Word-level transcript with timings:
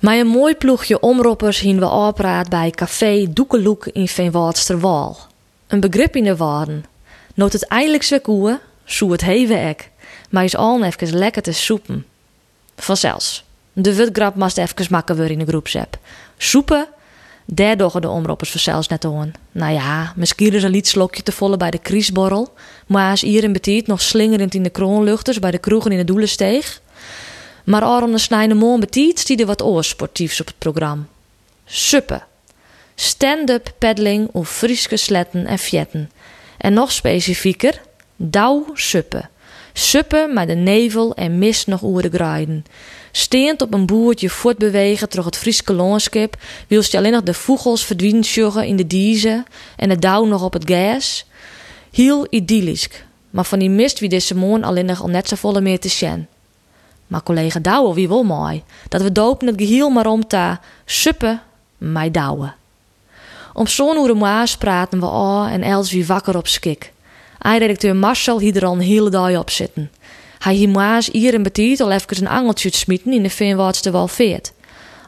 Maar 0.00 0.18
een 0.18 0.26
mooi 0.26 0.54
ploegje 0.54 1.00
omroppers 1.00 1.60
hien 1.60 1.78
we 1.78 1.88
opraad 1.88 2.48
bij 2.48 2.70
Café 2.70 3.26
Doekeloek 3.30 3.86
in 3.86 4.08
Veenwoudsterwal. 4.08 5.16
Een 5.66 5.80
begrip 5.80 6.16
in 6.16 6.24
de 6.24 6.36
waarden. 6.36 6.84
Noot 7.34 7.52
het 7.52 7.66
eindelijk 7.66 8.02
zo 8.02 8.18
koe, 8.18 8.60
zo 8.84 9.10
het 9.10 9.20
heven 9.20 9.58
ek. 9.58 9.90
Maar 10.30 10.44
is 10.44 10.56
al 10.56 10.84
even 10.84 11.18
lekker 11.18 11.42
te 11.42 11.52
soepen. 11.52 12.06
Vanzelfs. 12.76 13.44
De 13.72 13.94
wutgrap 13.94 14.34
mast 14.34 14.58
even 14.58 14.86
makken 14.90 15.16
weer 15.16 15.30
in 15.30 15.38
de 15.38 15.46
groepsapp. 15.46 15.98
Soepen, 16.36 16.88
daar 17.44 17.76
doggen 17.76 18.00
de 18.00 18.08
omroppers 18.08 18.50
vanzelfs 18.50 18.88
net 18.88 19.04
aan. 19.04 19.32
Nou 19.52 19.72
ja, 19.72 20.12
misschien 20.16 20.52
is 20.52 20.62
een 20.62 20.70
liet 20.70 20.88
slokje 20.88 21.22
te 21.22 21.32
volle 21.32 21.56
bij 21.56 21.70
de 21.70 21.78
kriesborrel. 21.78 22.52
Maar 22.86 23.12
is 23.12 23.22
hier 23.22 23.44
in 23.44 23.52
betiet 23.52 23.86
nog 23.86 24.00
slingerend 24.00 24.54
in 24.54 24.62
de 24.62 24.70
kroonluchters 24.70 25.38
bij 25.38 25.50
de 25.50 25.58
kroegen 25.58 25.92
in 25.92 25.98
de 25.98 26.04
doelensteeg. 26.04 26.80
Maar 27.64 28.06
de 28.06 28.18
snijden 28.18 28.56
moon 28.56 28.80
betiet 28.80 29.18
stierde 29.18 29.46
wat 29.46 29.62
oor 29.62 29.84
sportiefs 29.84 30.40
op 30.40 30.46
het 30.46 30.58
programma. 30.58 31.04
Suppen. 31.64 32.22
Stand-up 32.94 33.72
paddling 33.78 34.28
of 34.32 34.50
Frieske 34.50 34.96
sletten 34.96 35.46
en 35.46 35.58
fjetten. 35.58 36.10
En 36.58 36.72
nog 36.72 36.92
specifieker, 36.92 37.80
douw 38.16 38.66
suppen. 38.74 39.30
Suppen 39.72 40.34
met 40.34 40.48
de 40.48 40.54
nevel 40.54 41.14
en 41.14 41.38
mist 41.38 41.66
nog 41.66 41.82
oer 41.82 42.02
de 42.02 42.10
graaiden. 42.10 42.64
Steend 43.12 43.62
op 43.62 43.74
een 43.74 43.86
boertje 43.86 44.30
voortbewegen 44.30 45.08
door 45.10 45.24
het 45.24 45.36
Frieske 45.36 45.72
landschap, 45.72 46.36
wilst 46.68 46.92
je 46.92 46.98
alleen 46.98 47.12
nog 47.12 47.22
de 47.22 47.34
vogels 47.34 47.84
verdwijnen 47.84 48.66
in 48.66 48.76
de 48.76 48.86
diezen 48.86 49.44
en 49.76 49.88
de 49.88 49.98
dauw 49.98 50.24
nog 50.24 50.42
op 50.42 50.52
het 50.52 50.70
gas. 50.70 51.26
Heel 51.90 52.26
idyllisch, 52.30 52.88
maar 53.30 53.44
van 53.44 53.58
die 53.58 53.70
mist 53.70 53.98
wie 53.98 54.08
deze 54.08 54.36
morgen 54.36 54.64
alleen 54.64 54.86
nog 54.86 55.02
al 55.02 55.08
net 55.08 55.28
zo 55.28 55.36
volle 55.36 55.60
meer 55.60 55.80
te 55.80 55.88
zien. 55.88 56.26
Maar 57.10 57.22
collega 57.22 57.58
Douwe 57.58 57.94
wie 57.94 58.08
wel 58.08 58.22
mooi, 58.22 58.62
dat 58.88 59.02
we 59.02 59.12
dopen 59.12 59.46
het 59.46 59.60
geheel 59.60 59.90
maar 59.90 60.06
om 60.06 60.26
te 60.26 60.56
suppen 60.84 61.42
mij 61.78 62.10
Douwe. 62.10 62.52
Om 63.52 63.66
zo'n 63.66 63.96
uur 63.96 64.16
maas 64.16 64.56
praten 64.56 65.00
we 65.00 65.06
al 65.06 65.46
en 65.46 65.62
els 65.62 65.90
wie 65.90 66.06
wakker 66.06 66.36
op 66.36 66.46
skik. 66.46 66.92
Eindredacteur 67.38 67.96
Marcel 67.96 68.38
hier 68.38 68.56
er 68.56 68.64
al 68.64 68.72
een 68.72 68.80
hele 68.80 69.10
dag 69.10 69.38
op 69.38 69.50
zitten. 69.50 69.90
Hij 70.38 70.54
hier 70.54 70.68
maas 70.68 71.08
hier 71.12 71.34
en 71.34 71.42
betiet 71.42 71.80
al 71.80 71.90
even 71.90 72.20
een 72.20 72.28
angeltje 72.28 72.70
te 72.70 72.78
smieten 72.78 73.12
in 73.12 73.22
de 73.22 73.30
Veenwoudste 73.30 73.90
wel 73.90 74.08
veert. 74.08 74.52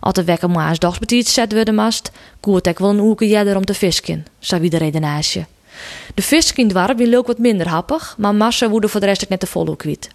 Als 0.00 0.14
de 0.14 0.24
wekker 0.24 0.50
maas 0.50 0.78
dogs 0.78 0.98
betiet 0.98 1.28
zetten 1.28 1.58
we 1.58 1.64
de 1.64 1.72
mast, 1.72 2.10
koert 2.40 2.66
ik 2.66 2.78
wel 2.78 2.90
een 2.90 3.00
oeke 3.00 3.28
jeder 3.28 3.56
om 3.56 3.64
te 3.64 3.74
visken, 3.74 4.26
zei 4.38 4.60
wie 4.60 4.70
de 4.70 4.76
redenaasje. 4.76 5.46
De 6.14 6.22
visken 6.22 6.68
dwarp 6.68 6.98
wie 6.98 7.06
leuk 7.06 7.26
wat 7.26 7.38
minder 7.38 7.68
happig, 7.68 8.14
maar 8.18 8.34
Massa 8.34 8.68
woede 8.68 8.88
voor 8.88 9.00
de 9.00 9.06
rest 9.06 9.28
net 9.28 9.40
te 9.40 9.46
volle 9.46 9.76
kwiet. 9.76 10.10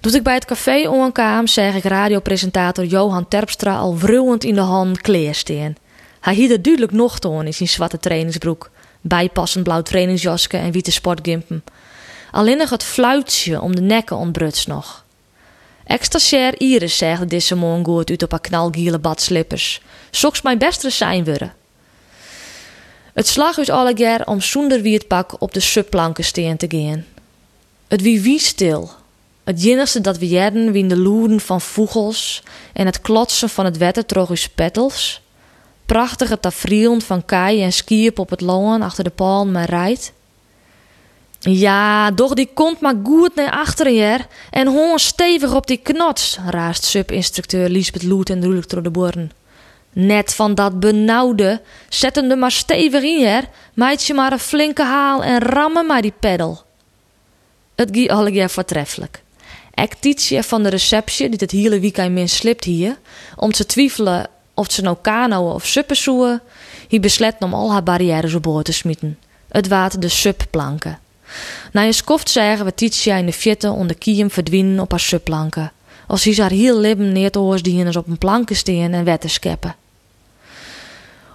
Toen 0.00 0.14
ik 0.14 0.22
bij 0.22 0.34
het 0.34 0.44
café 0.44 0.88
onkwam, 0.88 1.46
zeg 1.46 1.74
ik 1.74 1.84
radiopresentator 1.84 2.84
Johan 2.84 3.28
Terpstra 3.28 3.76
al 3.76 3.98
wruwend 3.98 4.44
in 4.44 4.54
de 4.54 4.60
hand 4.60 5.00
kleersteen. 5.00 5.76
Hij 6.20 6.34
hield 6.34 6.64
duidelijk 6.64 6.92
nog 6.92 7.18
toon 7.18 7.46
in 7.46 7.54
zijn 7.54 7.68
zwarte 7.68 7.98
trainingsbroek, 7.98 8.70
bijpassend 9.00 9.64
blauw 9.64 9.82
trainingsjaske 9.82 10.56
en 10.56 10.72
witte 10.72 10.92
sportgimpen. 10.92 11.64
Alleen 12.30 12.56
nog 12.56 12.70
het 12.70 12.84
fluitje 12.84 13.60
om 13.60 13.74
de 13.74 13.80
nekken 13.80 14.16
ontbruts 14.16 14.66
nog. 14.66 15.04
Extra 15.84 16.52
Iris 16.58 16.96
zegde 16.96 17.26
deze 17.26 17.54
morgen 17.54 17.84
goed 17.84 18.10
uit 18.10 18.22
op 18.22 18.30
haar 18.30 18.40
knalgiele 18.40 18.98
badslippers. 18.98 19.82
Soks 20.10 20.42
mijn 20.42 20.58
beste 20.58 20.90
zijn 20.90 21.24
worden. 21.24 21.52
Het 23.14 23.26
slag 23.26 23.58
is 23.58 23.70
allegaar 23.70 24.26
om 24.26 24.40
zonder 24.40 24.82
wietpak 24.82 25.40
op 25.40 25.52
de 25.52 25.60
subplanken 25.60 26.24
steen 26.24 26.56
te 26.56 26.66
gaan. 26.68 27.04
Het 27.88 28.02
wie 28.02 28.20
wie 28.20 28.38
stil. 28.38 28.90
Het 29.48 29.64
enigste 29.64 30.00
dat 30.00 30.18
we 30.18 30.28
jerden 30.28 30.72
wie 30.72 30.86
de 30.86 30.96
loeden 30.96 31.40
van 31.40 31.60
vogels 31.60 32.42
en 32.72 32.86
het 32.86 33.00
klotsen 33.00 33.48
van 33.48 33.64
het 33.64 33.76
wetter 33.76 34.06
troch 34.06 34.28
uw 34.28 34.36
pettels. 34.54 35.22
Prachtige 35.86 36.40
tafrielen 36.40 37.02
van 37.02 37.24
kei 37.24 37.62
en 37.62 37.72
skiep 37.72 38.18
op 38.18 38.30
het 38.30 38.40
loon 38.40 38.82
achter 38.82 39.04
de 39.04 39.10
palm 39.10 39.50
maar 39.50 39.68
rijdt. 39.68 40.12
Ja, 41.38 42.10
doch 42.10 42.34
die 42.34 42.50
komt 42.54 42.80
maar 42.80 42.94
goed 43.02 43.34
naar 43.34 43.50
achteren 43.50 44.26
en 44.50 44.66
hoorn 44.66 44.98
stevig 44.98 45.54
op 45.54 45.66
die 45.66 45.80
knots, 45.82 46.38
raast 46.46 46.84
subinstructeur 46.84 47.68
Lisbeth 47.68 48.02
Loet 48.02 48.30
en 48.30 48.44
roelijk 48.44 48.68
door 48.68 48.82
de 48.82 48.90
boren. 48.90 49.30
Net 49.92 50.34
van 50.34 50.54
dat 50.54 50.80
benauwde, 50.80 51.60
zetten 51.88 52.30
er 52.30 52.38
maar 52.38 52.52
stevig 52.52 53.02
in 53.02 53.44
meid 53.74 54.04
je 54.04 54.14
maar 54.14 54.32
een 54.32 54.38
flinke 54.38 54.82
haal 54.82 55.22
en 55.22 55.38
rammen 55.38 55.86
maar 55.86 56.02
die 56.02 56.14
peddel. 56.20 56.62
Het 57.74 57.88
gie 57.92 58.12
allegear 58.12 58.50
voortreffelijk. 58.50 59.22
Ik 59.82 59.94
van 60.44 60.62
de 60.62 60.68
receptie, 60.68 61.28
die 61.28 61.38
het 61.38 61.50
hele 61.50 61.80
weekend 61.80 62.12
min 62.12 62.28
slipt 62.28 62.64
hier, 62.64 62.98
om 63.36 63.52
te 63.52 63.66
twijfelen 63.66 64.26
of 64.54 64.70
ze 64.70 64.82
nou 64.82 64.96
kanoën 65.02 65.54
of 65.54 65.66
suppen 65.66 65.96
zoeken, 65.96 66.42
hij 66.88 67.00
beslet 67.00 67.34
om 67.38 67.54
al 67.54 67.72
haar 67.72 67.82
barrières 67.82 68.34
op 68.34 68.42
boord 68.42 68.64
te 68.64 68.72
smieten. 68.72 69.18
Het 69.48 69.68
water 69.68 70.00
de 70.00 70.08
subplanken. 70.08 70.98
Na 71.72 71.84
een 71.84 71.94
skoft 71.94 72.30
zeggen 72.30 72.64
we 72.64 72.74
Titia 72.74 73.16
in 73.16 73.26
de 73.26 73.32
fjetten 73.32 73.72
onder 73.72 73.98
kiem 73.98 74.30
verdwijnen 74.30 74.80
op 74.80 74.90
haar 74.90 75.00
subplanken. 75.00 75.72
Als 76.06 76.24
hij 76.24 76.34
haar 76.34 76.50
heel 76.50 76.78
leven 76.78 77.12
neer 77.12 77.30
te 77.30 77.38
op 77.96 78.06
een 78.06 78.18
planken 78.18 78.56
steen 78.56 78.94
en 78.94 79.04
wetten 79.04 79.30
scheppen. 79.30 79.76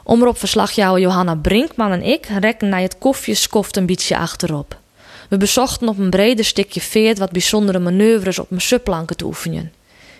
Omroepverslagjouwer 0.04 1.02
Johanna 1.02 1.36
Brinkman 1.36 1.92
en 1.92 2.04
ik 2.04 2.26
rekken 2.40 2.70
naar 2.70 2.82
het 2.82 2.98
koffieskoft 2.98 3.78
een 3.78 3.86
beetje 3.86 4.18
achterop. 4.18 4.82
We 5.30 5.38
bezochten 5.38 5.88
op 5.88 5.98
een 5.98 6.10
breder 6.10 6.46
stukje 6.46 6.82
veert 6.82 7.18
wat 7.18 7.32
bijzondere 7.32 7.80
manoeuvres 7.80 8.40
op 8.40 8.50
mijn 8.50 8.62
subplanken 8.62 9.18
te 9.18 9.26
oefenen. 9.26 9.72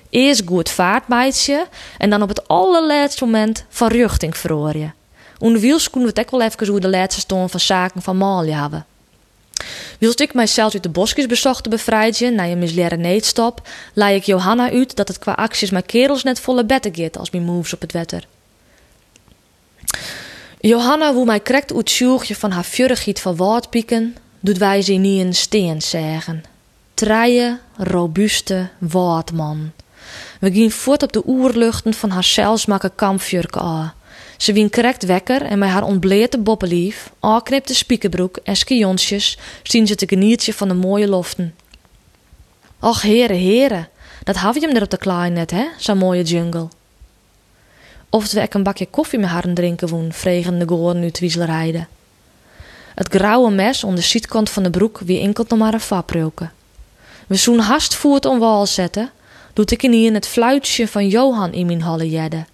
Eerst 0.10 0.42
goed 0.46 0.70
vaartmeidje 0.70 1.68
en 1.98 2.10
dan 2.10 2.22
op 2.22 2.30
het 2.30 2.48
allerlaatste 2.48 3.26
moment 3.26 3.66
van 3.70 3.88
richting 3.88 4.38
verrooien. 4.38 4.94
Onder 5.40 5.62
wiels 5.62 5.90
konden 5.90 6.14
we 6.14 6.20
het 6.20 6.34
ook 6.34 6.40
wel 6.40 6.48
even 6.48 6.68
hoe 6.68 6.80
de 6.80 6.90
laatste 6.90 7.22
stoon 7.22 7.50
van 7.50 7.60
zaken 7.60 8.02
van 8.02 8.18
Mali 8.18 8.52
hebben. 8.52 8.86
Wilst 10.00 10.20
ik 10.20 10.34
mijzelf 10.34 10.74
uit 10.74 10.84
de 10.84 10.90
bosjes 10.90 11.26
bezochten 11.26 11.72
bevrijden 11.72 12.36
na 12.36 12.44
je 12.44 12.56
misleren 12.56 13.02
neetstop, 13.02 13.68
laai 13.94 14.16
ik 14.16 14.24
Johanna 14.24 14.72
uit 14.72 14.96
dat 14.96 15.08
het 15.08 15.20
qua 15.20 15.32
acties 15.32 15.70
mijn 15.70 15.86
kerels 15.86 16.24
net 16.24 16.40
volle 16.40 16.66
beter 16.66 16.92
gaat 16.96 17.18
als 17.18 17.32
mijn 17.32 17.44
moves 17.44 17.74
op 17.74 17.82
het 17.82 17.92
wetter. 17.92 18.28
Johanna 20.60 21.14
woe 21.14 21.26
mij 21.26 21.40
krekt 21.40 21.74
uit 21.74 22.38
van 22.38 22.52
haar 22.52 22.66
vuurigheid 22.66 23.20
van 23.20 23.36
woordpieken, 23.36 24.16
doet 24.44 24.58
wij 24.58 24.82
ze 24.82 24.94
niet 24.94 25.20
in 25.20 25.34
steen 25.34 25.82
zeggen. 25.82 26.44
Treie, 26.94 27.60
robuuste 27.78 28.70
woordman. 28.78 29.72
We 30.40 30.52
gingen 30.52 30.72
voort 30.72 31.04
op 31.04 31.14
de 31.14 31.24
oerluchten 31.28 31.94
van 31.94 32.10
haar 32.10 32.24
zelfsmakke 32.24 32.92
kampvuurke 32.96 33.60
aan. 33.60 33.94
Ze 34.38 34.54
wien 34.54 34.70
correct 34.70 35.06
wekker 35.06 35.42
en 35.42 35.60
met 35.60 35.70
haar 35.70 35.84
ontbleerte 35.84 36.38
boppelief, 36.38 37.12
aanknipte 37.20 37.76
spiekerbroek 37.76 38.38
en 38.44 38.56
skionsjes 38.56 39.38
zien 39.64 39.88
ze 39.88 39.96
te 39.96 40.08
genietje 40.08 40.54
van 40.54 40.68
de 40.68 40.74
mooie 40.74 41.08
loften. 41.08 41.56
Och 42.80 43.02
heren, 43.02 43.38
heren, 43.38 43.90
dat 44.24 44.36
had 44.36 44.56
je 44.56 44.62
hem 44.62 44.76
er 44.76 44.82
op 44.82 44.90
de 44.90 44.98
klein 44.98 45.34
net, 45.34 45.52
hè, 45.52 45.66
zo'n 45.78 45.98
mooie 45.98 46.24
jungle. 46.24 46.68
Of 48.10 48.32
we 48.32 48.48
een 48.50 48.64
bakje 48.64 48.86
koffie 48.86 49.20
met 49.20 49.30
haar 49.30 49.54
drinken 49.54 49.88
woen, 49.88 50.14
vregen 50.14 50.60
de 50.60 50.68
goren 50.68 51.00
nu 51.00 51.12
twiezelerheide. 51.12 51.86
Het 52.96 53.14
grauwe 53.14 53.52
mes 53.52 53.84
onder 53.84 54.00
de 54.00 54.08
zietkant 54.08 54.50
van 54.50 54.64
de 54.64 54.70
broek 54.70 55.00
wie 55.00 55.20
enkel 55.20 55.46
nog 55.48 55.60
maar 55.60 55.74
een 55.74 55.80
faproken. 55.80 56.52
We 57.28 57.36
zoen 57.36 57.60
hast 57.60 57.96
voert 57.96 58.26
om 58.26 58.40
wal 58.40 58.66
zetten, 58.66 59.12
doet 59.54 59.72
ik 59.72 59.84
in 59.84 60.14
het 60.14 60.28
fluitje 60.28 60.88
van 60.88 61.08
Johan 61.08 61.54
in 61.54 61.66
mijn 61.66 61.82
halle 61.82 62.10
jedde. 62.10 62.46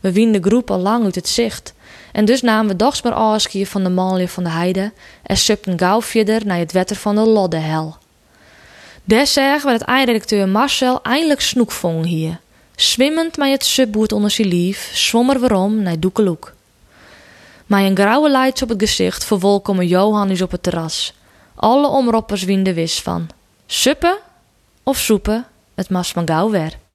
We 0.00 0.12
wien 0.12 0.32
de 0.32 0.40
groep 0.40 0.70
al 0.70 0.78
lang 0.78 1.04
uit 1.04 1.14
het 1.14 1.28
zicht. 1.28 1.74
En 2.12 2.24
dus 2.24 2.42
namen 2.42 2.70
we 2.70 2.76
dochs 2.76 3.02
maar 3.02 3.12
afscheid 3.12 3.68
van 3.68 3.82
de 3.82 3.88
manlje 3.88 4.28
van 4.28 4.44
de 4.44 4.50
heide 4.50 4.92
en 5.22 5.36
supten 5.36 5.78
gauw 5.78 6.02
verder 6.02 6.46
naar 6.46 6.58
het 6.58 6.72
wetter 6.72 6.96
van 6.96 7.14
de 7.14 7.20
Loddehel. 7.20 7.96
Des 9.04 9.32
zeggen 9.32 9.72
we 9.72 9.78
dat 9.78 9.88
eindredacteur 9.88 10.48
Marcel 10.48 11.02
eindelijk 11.02 11.40
snoek 11.40 11.70
vong 11.70 12.06
hier. 12.06 12.40
Swimmend 12.76 13.36
met 13.36 13.50
het 13.50 13.64
subboot 13.64 14.12
onder 14.12 14.30
zijn 14.30 14.48
lief, 14.48 14.90
zwommer 14.94 15.38
waarom 15.38 15.82
naar 15.82 16.00
Doekeloek. 16.00 16.54
Met 17.66 17.84
een 17.84 17.96
grauwe 17.96 18.30
leids 18.30 18.62
op 18.62 18.68
het 18.68 18.82
gezicht 18.82 19.24
Johan 19.84 20.30
is 20.30 20.42
op 20.42 20.50
het 20.50 20.62
terras. 20.62 21.14
Alle 21.54 21.88
omroppers 21.88 22.42
wien 22.42 22.62
de 22.62 22.74
wis 22.74 23.00
van. 23.00 23.28
Suppen 23.66 24.18
of 24.82 24.98
soepen, 24.98 25.46
het 25.74 25.90
mas 25.90 26.12
van 26.12 26.26
gauw. 26.26 26.81